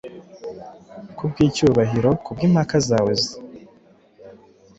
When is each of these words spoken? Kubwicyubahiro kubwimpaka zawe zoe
Kubwicyubahiro 1.17 2.09
kubwimpaka 2.23 2.75
zawe 2.87 3.13
zoe 3.23 3.41